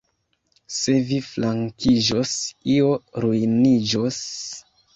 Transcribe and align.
Se 0.77 0.95
vi 1.09 1.19
flankiĝos, 1.27 2.33
io 2.79 2.89
ruiniĝos! 3.27 4.21